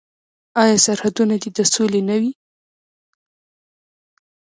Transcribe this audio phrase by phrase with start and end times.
[0.61, 2.31] آیا سرحدونه دې د سولې نه وي؟